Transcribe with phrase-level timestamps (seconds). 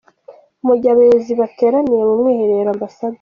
[0.65, 2.83] Mu gihe abayobozi bateraniye mu Mwiherero, Amb.